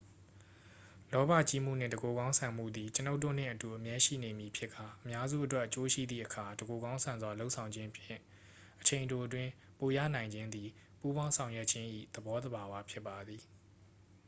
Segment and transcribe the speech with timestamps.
[1.11, 8.21] လောဘကြီးမှုနှင့် တစ်ကိုယ်ကောင်းဆန်မှုသည် ကျွန်ုပ်တို့နှင့်အတူ အမြဲရှိနေမည်ဖြစ်ကာ အများစုအတွက်အကျိုးရှိသည့်အခါ တစ်ကိုယ်ကောင်းဆန်စွာလုပ်ဆောင်ခြင်းဖြင့်
[8.81, 10.69] အချိန်တိုအတွင်း ပိုရနိုင်ခြင်းသည်
[10.99, 13.41] ပူးပေါင်းဆောင်ရွက်ခြင်း၏သဘောသဘာဝဖြစ်ပါသည်